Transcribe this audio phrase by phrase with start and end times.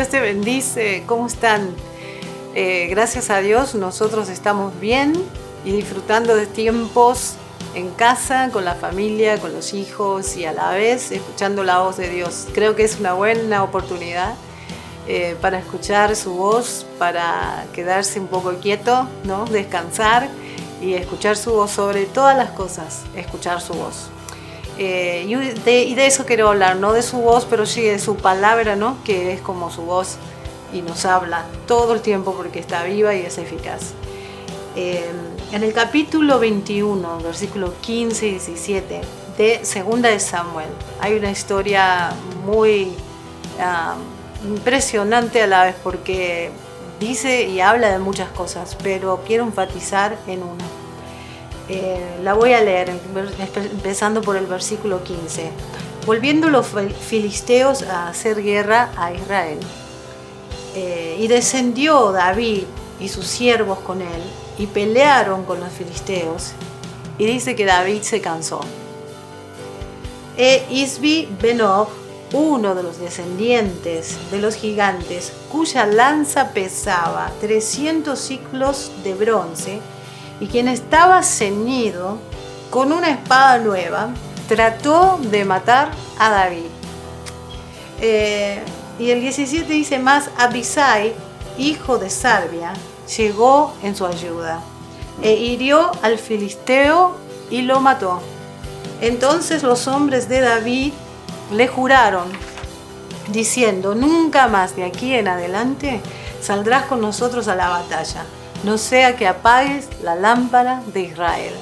[0.00, 1.02] Dios te bendice.
[1.04, 1.74] ¿Cómo están?
[2.54, 5.12] Eh, gracias a Dios nosotros estamos bien
[5.62, 7.34] y disfrutando de tiempos
[7.74, 11.98] en casa, con la familia, con los hijos y a la vez escuchando la voz
[11.98, 12.46] de Dios.
[12.54, 14.36] Creo que es una buena oportunidad
[15.06, 19.44] eh, para escuchar su voz, para quedarse un poco quieto, ¿no?
[19.44, 20.30] descansar
[20.80, 24.08] y escuchar su voz sobre todas las cosas, escuchar su voz.
[24.82, 28.76] Eh, y, de, eso quiero hablar, no de su voz, pero sí de su palabra,
[28.76, 28.96] ¿no?
[29.04, 30.16] que es como su voz
[30.72, 33.92] y nos habla todo el tiempo porque está viva y es eficaz.
[34.76, 35.04] Eh,
[35.52, 39.00] en el capítulo 21, versículos 15 y 17
[39.36, 42.14] de Segunda de Samuel, hay una historia
[42.46, 42.94] muy
[43.60, 43.96] ah,
[44.48, 46.52] impresionante a la vez porque
[46.98, 50.79] dice y habla de muchas cosas, pero quiero enfatizar en una.
[51.68, 52.90] Eh, la voy a leer
[53.56, 55.50] empezando por el versículo 15.
[56.06, 59.58] Volviendo los filisteos a hacer guerra a Israel.
[60.74, 62.62] Eh, y descendió David
[63.00, 64.22] y sus siervos con él
[64.58, 66.52] y pelearon con los filisteos.
[67.18, 68.60] Y dice que David se cansó.
[70.36, 71.88] E Isbi Benob,
[72.32, 79.80] uno de los descendientes de los gigantes, cuya lanza pesaba 300 ciclos de bronce,
[80.40, 82.18] y quien estaba ceñido
[82.70, 84.10] con una espada nueva,
[84.48, 86.66] trató de matar a David.
[88.00, 88.62] Eh,
[88.98, 91.14] y el 17 dice más, Abisai,
[91.58, 92.72] hijo de Salvia,
[93.16, 94.60] llegó en su ayuda
[95.22, 97.16] e hirió al filisteo
[97.50, 98.20] y lo mató.
[99.00, 100.92] Entonces los hombres de David
[101.52, 102.28] le juraron,
[103.28, 106.00] diciendo, nunca más de aquí en adelante
[106.40, 108.24] saldrás con nosotros a la batalla,
[108.62, 111.54] no sea que apagues la lámpara de Israel.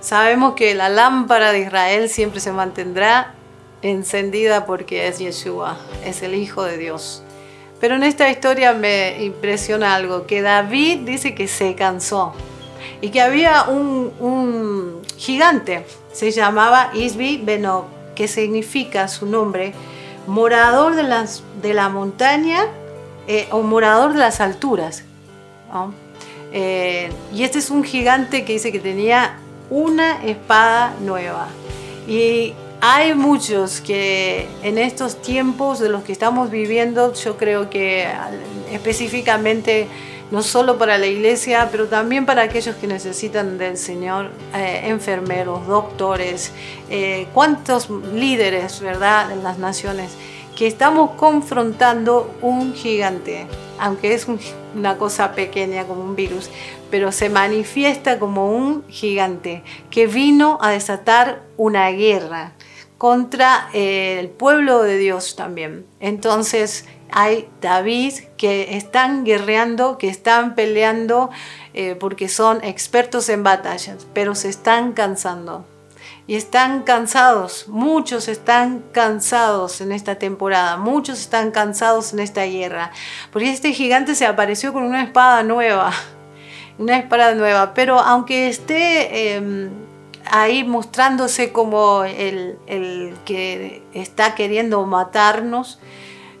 [0.00, 3.34] Sabemos que la lámpara de Israel siempre se mantendrá
[3.82, 7.22] encendida porque es Yeshua, es el Hijo de Dios.
[7.80, 12.32] Pero en esta historia me impresiona algo, que David dice que se cansó
[13.00, 19.72] y que había un, gigante, se llamaba Isbi Benob, que significa su nombre,
[20.28, 22.66] morador de, las, de la montaña
[23.26, 25.04] eh, o morador de las alturas.
[26.52, 29.38] Eh, y este es un gigante que dice que tenía
[29.70, 31.48] una espada nueva.
[32.06, 38.08] Y hay muchos que en estos tiempos de los que estamos viviendo, yo creo que
[38.72, 39.86] específicamente
[40.32, 45.66] no solo para la iglesia, pero también para aquellos que necesitan del Señor, eh, enfermeros,
[45.66, 46.52] doctores,
[46.88, 50.12] eh, cuántos líderes, ¿verdad?, en las naciones,
[50.56, 53.46] que estamos confrontando un gigante,
[53.82, 54.28] aunque es
[54.76, 56.48] una cosa pequeña como un virus,
[56.88, 62.52] pero se manifiesta como un gigante que vino a desatar una guerra
[62.96, 65.84] contra eh, el pueblo de Dios también.
[65.98, 71.30] Entonces hay David que están guerreando, que están peleando
[71.74, 75.66] eh, porque son expertos en batallas, pero se están cansando.
[76.26, 82.92] Y están cansados, muchos están cansados en esta temporada, muchos están cansados en esta guerra,
[83.32, 85.92] porque este gigante se apareció con una espada nueva,
[86.78, 89.70] una espada nueva, pero aunque esté em,
[90.30, 92.56] ahí mostrándose como el,
[93.24, 95.80] que está queriendo matarnos,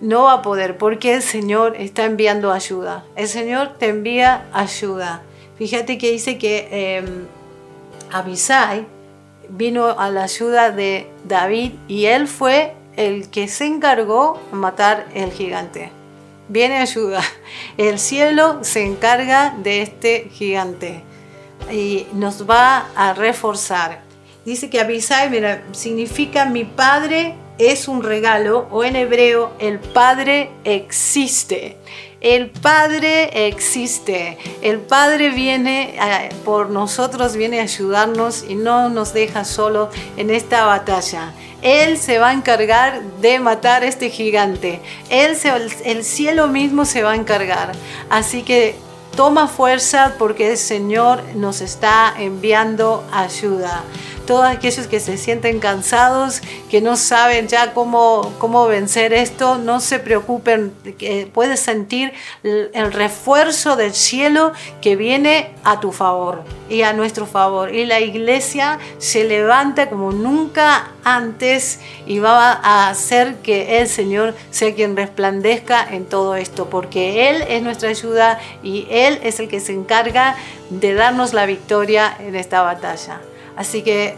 [0.00, 3.04] no va a poder porque el Señor está enviando ayuda.
[3.16, 5.22] El Señor te envía ayuda.
[5.56, 7.04] Fíjate que dice que eh,
[8.12, 8.86] Abisai
[9.48, 15.06] vino a la ayuda de David y él fue el que se encargó de matar
[15.14, 15.92] el gigante.
[16.48, 17.22] Viene ayuda.
[17.76, 21.02] El cielo se encarga de este gigante
[21.70, 24.00] y nos va a reforzar.
[24.44, 30.50] Dice que Abisai mira, significa mi padre es un regalo o en hebreo el padre
[30.64, 31.76] existe.
[32.20, 34.38] El Padre existe.
[34.60, 40.30] El Padre viene eh, por nosotros, viene a ayudarnos y no nos deja solo en
[40.30, 41.32] esta batalla.
[41.62, 44.80] Él se va a encargar de matar a este gigante.
[45.10, 45.36] Él
[45.84, 47.70] el cielo mismo se va a encargar.
[48.10, 48.74] Así que
[49.18, 53.82] Toma fuerza porque el Señor nos está enviando ayuda.
[54.28, 59.80] Todos aquellos que se sienten cansados, que no saben ya cómo, cómo vencer esto, no
[59.80, 60.74] se preocupen,
[61.32, 64.52] puedes sentir el refuerzo del cielo
[64.82, 67.74] que viene a tu favor y a nuestro favor.
[67.74, 74.34] Y la iglesia se levanta como nunca antes y va a hacer que el Señor
[74.50, 79.48] sea quien resplandezca en todo esto, porque Él es nuestra ayuda y Él es el
[79.48, 80.36] que se encarga
[80.68, 83.20] de darnos la victoria en esta batalla.
[83.58, 84.14] Así que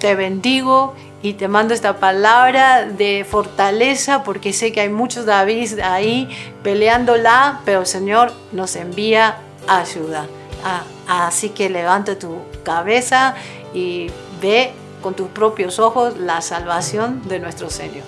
[0.00, 0.92] te bendigo
[1.22, 6.28] y te mando esta palabra de fortaleza porque sé que hay muchos David ahí
[6.64, 9.36] peleándola, pero el Señor nos envía
[9.68, 10.26] ayuda.
[10.64, 13.36] Ah, así que levanta tu cabeza
[13.72, 14.08] y
[14.42, 18.04] ve con tus propios ojos la salvación de nuestro Señor.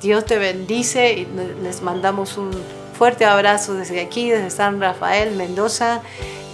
[0.00, 1.28] Dios te bendice y
[1.62, 2.52] les mandamos un
[2.96, 6.00] fuerte abrazo desde aquí, desde San Rafael, Mendoza,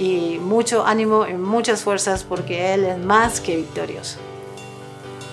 [0.00, 4.16] y mucho ánimo y muchas fuerzas porque Él es más que victorioso.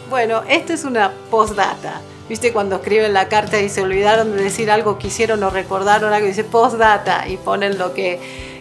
[0.10, 2.02] Bueno, esta es una postdata.
[2.28, 6.28] ¿Viste cuando escriben la carta y se olvidaron de decir algo, quisieron o recordaron algo?
[6.28, 8.19] Dice postdata y ponen lo que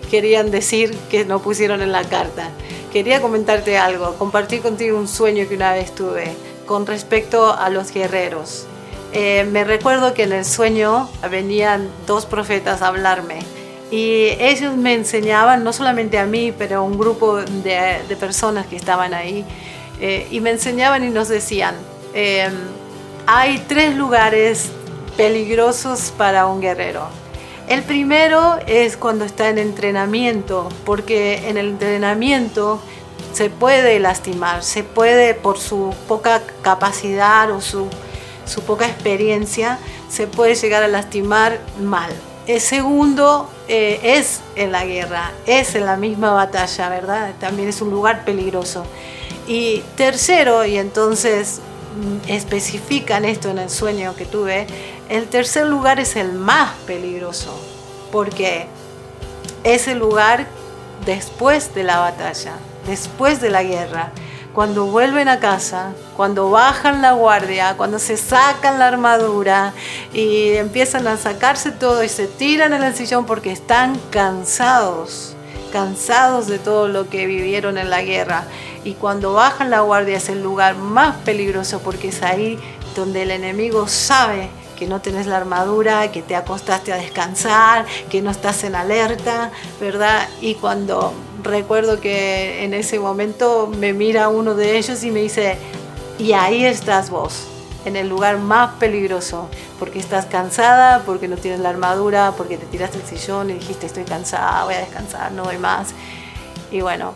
[0.08, 2.50] querían decir que no pusieron en la carta.
[2.92, 6.36] Quería comentarte algo, compartir contigo un sueño que una vez tuve
[6.66, 8.68] con respecto a los guerreros.
[9.12, 13.40] Eh, me recuerdo que en el sueño venían dos profetas a hablarme
[13.90, 18.76] y ellos me enseñaban, no solamente a mí, pero a un grupo de, personas que
[18.76, 19.44] estaban ahí,
[20.00, 21.74] eh, y me enseñaban y nos decían,
[22.12, 22.52] em,
[23.26, 24.70] hay tres lugares
[25.16, 27.08] peligrosos para un guerrero.
[27.68, 32.80] El primero es cuando está en entrenamiento, porque en el entrenamiento
[33.32, 37.88] se puede lastimar, se puede por su poca capacidad o su,
[38.44, 39.78] su poca experiencia,
[40.08, 42.10] se puede llegar a lastimar mal.
[42.46, 47.34] El segundo eh, es en la guerra, es en la misma batalla, ¿verdad?
[47.40, 48.84] También es un lugar peligroso.
[49.48, 51.60] Y tercero, y entonces
[51.96, 54.68] mm, especifican esto en el sueño que tuve,
[55.08, 57.58] el tercer lugar es el más peligroso,
[58.12, 58.66] porque
[59.64, 60.46] es el lugar
[61.04, 62.52] después de la batalla,
[62.86, 64.12] después de la guerra
[64.56, 69.74] cuando vuelven a casa, cuando bajan la guardia, cuando se sacan la armadura
[70.14, 75.36] y empiezan a sacarse todo y se tiran en el sillón porque están cansados,
[75.74, 78.44] cansados de todo lo que vivieron en la guerra.
[78.82, 82.58] Y cuando bajan la guardia es el lugar más peligroso porque es ahí
[82.96, 84.48] donde el enemigo sabe
[84.78, 89.50] que no tenés la armadura, que te acostaste a descansar, que no estás en alerta,
[89.82, 90.26] ¿verdad?
[90.40, 91.12] Y cuando
[91.46, 95.56] recuerdo que en ese momento me mira uno de ellos y me dice,
[96.18, 97.46] y ahí estás vos,
[97.84, 99.48] en el lugar más peligroso,
[99.78, 103.86] porque estás cansada, porque no tienes la armadura, porque te tiraste el sillón y dijiste
[103.86, 105.94] estoy cansada, voy a descansar, no doy más.
[106.70, 107.12] Y bueno,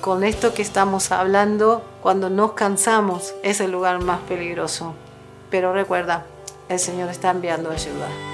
[0.00, 4.94] con esto que estamos hablando, cuando nos cansamos es el lugar más peligroso.
[5.50, 6.24] Pero recuerda,
[6.68, 8.31] el Señor está enviando ayuda.